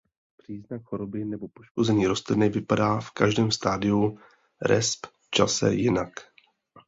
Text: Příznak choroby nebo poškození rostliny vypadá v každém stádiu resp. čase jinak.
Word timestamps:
Příznak 0.37 0.83
choroby 0.83 1.25
nebo 1.25 1.47
poškození 1.47 2.07
rostliny 2.07 2.49
vypadá 2.49 2.99
v 2.99 3.11
každém 3.11 3.51
stádiu 3.51 4.19
resp. 4.61 5.05
čase 5.31 5.73
jinak. 5.73 6.09